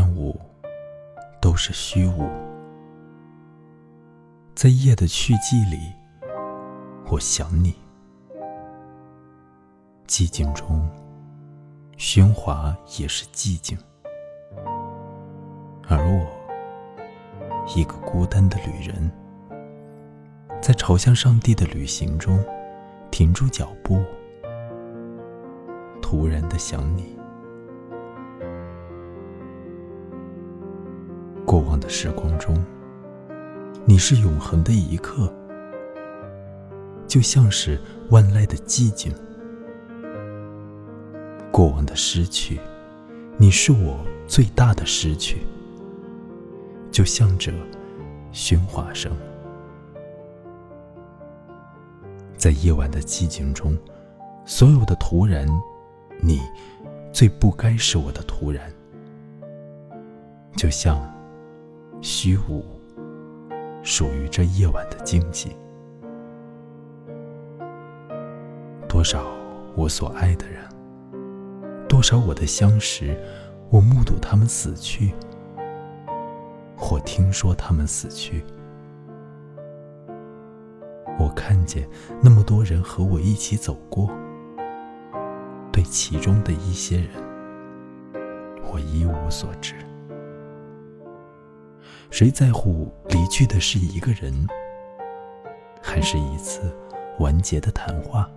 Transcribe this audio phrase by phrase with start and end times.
[0.00, 0.34] 万物
[1.42, 2.26] 都是虚无。
[4.54, 5.76] 在夜的去寂里，
[7.10, 7.74] 我想你。
[10.06, 10.88] 寂静中，
[11.98, 13.76] 喧哗也是寂静。
[15.86, 16.26] 而我，
[17.76, 19.10] 一个孤单的旅人，
[20.62, 22.42] 在朝向上帝的旅行中，
[23.10, 24.02] 停住脚步，
[26.00, 27.19] 突然的想你。
[31.50, 32.56] 过往的时光中，
[33.84, 35.34] 你是永恒的一刻，
[37.08, 37.76] 就像是
[38.10, 39.12] 万籁的寂静。
[41.50, 42.60] 过往的失去，
[43.36, 45.38] 你是我最大的失去。
[46.92, 47.50] 就像这
[48.32, 49.10] 喧哗声，
[52.36, 53.76] 在夜晚的寂静中，
[54.44, 55.48] 所有的突然，
[56.20, 56.40] 你
[57.12, 58.72] 最不该是我的突然。
[60.56, 60.96] 就像
[62.02, 62.64] 虚无，
[63.82, 65.54] 属于这夜晚的荆棘。
[68.88, 69.24] 多少
[69.76, 70.64] 我所爱的人，
[71.88, 73.16] 多少我的相识，
[73.70, 75.14] 我目睹他们死去。
[76.76, 78.42] 或听说他们死去，
[81.18, 81.86] 我看见
[82.22, 84.10] 那么多人和我一起走过，
[85.70, 87.10] 对其中的一些人，
[88.72, 89.74] 我一无所知。
[92.10, 94.46] 谁在乎离去的是一个人，
[95.80, 96.60] 还是一次
[97.20, 98.28] 完结的谈话，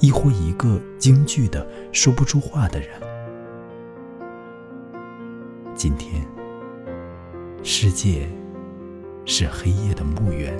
[0.00, 2.88] 亦或一个惊惧的说不出话的人？
[5.74, 6.22] 今天。
[7.64, 8.28] 世界
[9.24, 10.52] 是黑夜的墓园，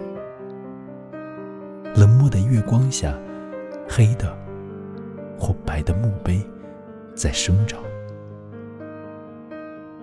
[1.96, 3.12] 冷漠的月光下，
[3.88, 4.32] 黑的
[5.36, 6.40] 或白的墓碑
[7.12, 7.82] 在生长。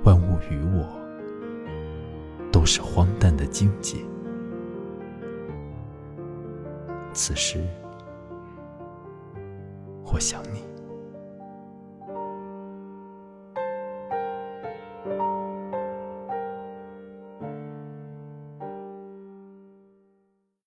[0.03, 0.85] 万物与我
[2.71, 3.97] 是荒诞的境界。
[7.13, 7.67] 此时，
[10.05, 10.68] 我想你。